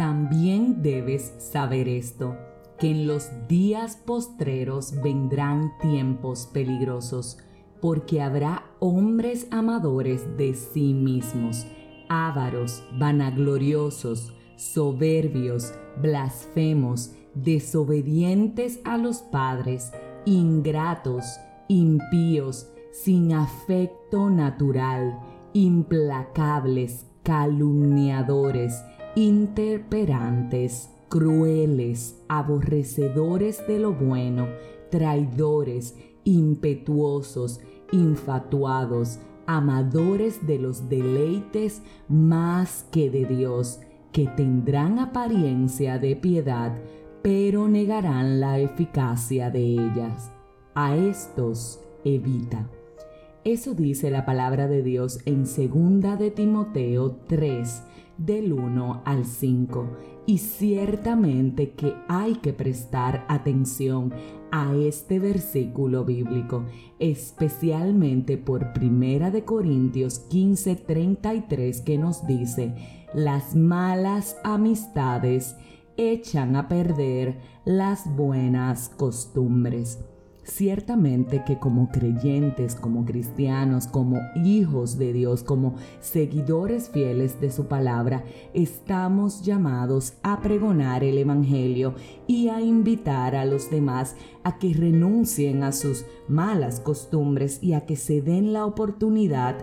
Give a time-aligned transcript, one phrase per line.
[0.00, 2.34] También debes saber esto,
[2.78, 7.36] que en los días postreros vendrán tiempos peligrosos,
[7.82, 11.66] porque habrá hombres amadores de sí mismos,
[12.08, 19.92] ávaros, vanagloriosos, soberbios, blasfemos, desobedientes a los padres,
[20.24, 21.26] ingratos,
[21.68, 25.20] impíos, sin afecto natural,
[25.52, 28.82] implacables, calumniadores,
[29.14, 34.48] interperantes, crueles, aborrecedores de lo bueno,
[34.90, 37.60] traidores, impetuosos,
[37.92, 43.80] infatuados, amadores de los deleites más que de Dios,
[44.12, 46.76] que tendrán apariencia de piedad,
[47.22, 50.32] pero negarán la eficacia de ellas.
[50.74, 52.68] A estos evita.
[53.42, 57.82] Eso dice la palabra de Dios en 2 de Timoteo 3,
[58.20, 59.88] del 1 al 5.
[60.26, 64.12] Y ciertamente que hay que prestar atención
[64.52, 66.64] a este versículo bíblico,
[66.98, 72.74] especialmente por Primera de Corintios 15, 33 que nos dice,
[73.14, 75.56] las malas amistades
[75.96, 79.98] echan a perder las buenas costumbres.
[80.42, 87.66] Ciertamente que como creyentes, como cristianos, como hijos de Dios, como seguidores fieles de su
[87.66, 88.24] palabra,
[88.54, 91.94] estamos llamados a pregonar el Evangelio
[92.26, 97.84] y a invitar a los demás a que renuncien a sus malas costumbres y a
[97.84, 99.56] que se den la oportunidad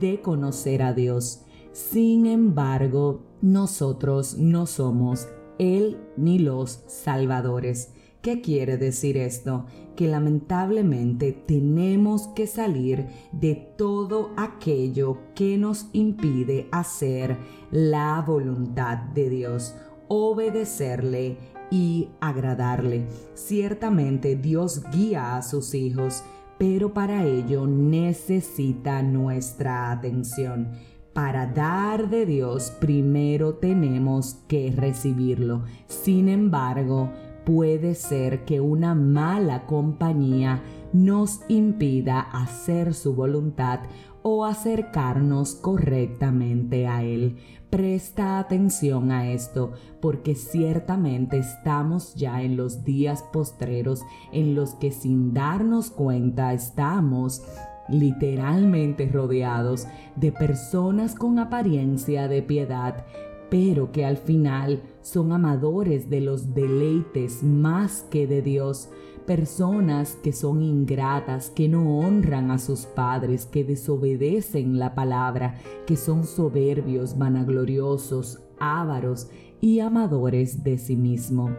[0.00, 1.42] de conocer a Dios.
[1.72, 7.92] Sin embargo, nosotros no somos Él ni los salvadores.
[8.26, 9.66] ¿Qué quiere decir esto?
[9.94, 17.36] Que lamentablemente tenemos que salir de todo aquello que nos impide hacer
[17.70, 19.76] la voluntad de Dios,
[20.08, 21.36] obedecerle
[21.70, 23.06] y agradarle.
[23.34, 26.24] Ciertamente Dios guía a sus hijos,
[26.58, 30.72] pero para ello necesita nuestra atención.
[31.12, 35.62] Para dar de Dios primero tenemos que recibirlo.
[35.86, 37.10] Sin embargo,
[37.46, 40.62] puede ser que una mala compañía
[40.92, 43.80] nos impida hacer su voluntad
[44.22, 47.36] o acercarnos correctamente a Él.
[47.70, 54.02] Presta atención a esto porque ciertamente estamos ya en los días postreros
[54.32, 57.44] en los que sin darnos cuenta estamos
[57.88, 59.86] literalmente rodeados
[60.16, 63.04] de personas con apariencia de piedad
[63.48, 68.88] pero que al final son amadores de los deleites más que de Dios,
[69.24, 75.54] personas que son ingratas, que no honran a sus padres, que desobedecen la palabra,
[75.86, 79.30] que son soberbios, vanagloriosos, ávaros
[79.60, 81.50] y amadores de sí mismo.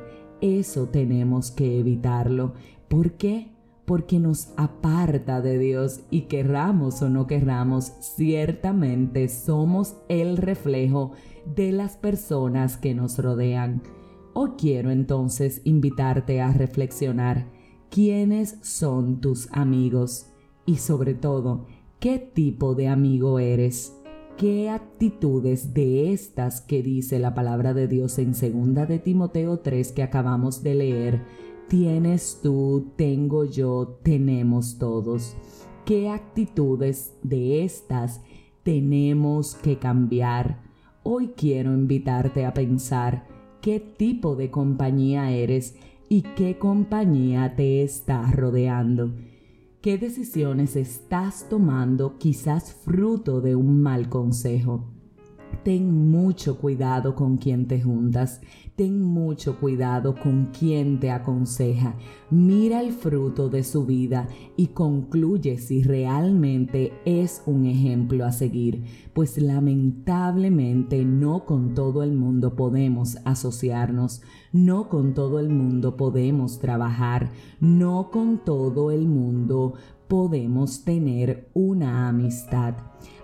[0.42, 2.54] Eso tenemos que evitarlo.
[2.90, 3.57] ¿Por qué?
[3.88, 11.14] Porque nos aparta de Dios y querramos o no querramos, ciertamente somos el reflejo
[11.56, 13.82] de las personas que nos rodean.
[14.34, 17.48] Hoy quiero entonces invitarte a reflexionar
[17.90, 20.34] quiénes son tus amigos
[20.66, 21.66] y sobre todo,
[22.02, 23.94] qué tipo de amigo eres.
[24.38, 29.94] ¿Qué actitudes de estas que dice la palabra de Dios en 2 de Timoteo 3
[29.94, 35.36] que acabamos de leer tienes tú, tengo yo, tenemos todos.
[35.86, 38.22] ¿Qué actitudes de estas
[38.64, 40.62] tenemos que cambiar?
[41.04, 43.28] Hoy quiero invitarte a pensar
[43.62, 45.76] qué tipo de compañía eres
[46.10, 49.14] y qué compañía te está rodeando.
[49.82, 54.97] ¿Qué decisiones estás tomando quizás fruto de un mal consejo?
[55.64, 58.42] Ten mucho cuidado con quien te juntas,
[58.76, 61.96] ten mucho cuidado con quien te aconseja.
[62.30, 68.84] Mira el fruto de su vida y concluye si realmente es un ejemplo a seguir,
[69.14, 74.22] pues lamentablemente no con todo el mundo podemos asociarnos,
[74.54, 79.74] no con todo el mundo podemos trabajar, no con todo el mundo
[80.08, 82.76] podemos tener una amistad.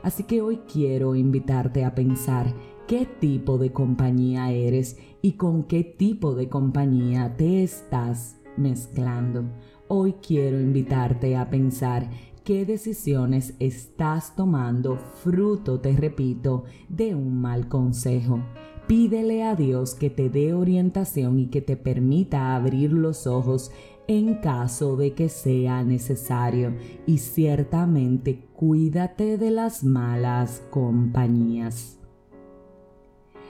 [0.01, 2.53] Así que hoy quiero invitarte a pensar
[2.87, 9.45] qué tipo de compañía eres y con qué tipo de compañía te estás mezclando.
[9.87, 12.09] Hoy quiero invitarte a pensar
[12.43, 18.41] qué decisiones estás tomando fruto, te repito, de un mal consejo.
[18.87, 23.71] Pídele a Dios que te dé orientación y que te permita abrir los ojos
[24.07, 31.99] en caso de que sea necesario y ciertamente cuídate de las malas compañías.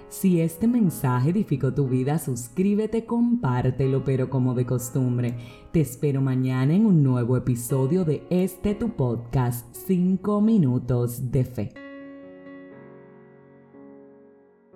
[0.09, 5.35] Si este mensaje edificó tu vida, suscríbete, compártelo, pero como de costumbre,
[5.71, 11.92] te espero mañana en un nuevo episodio de este tu podcast, 5 minutos de fe.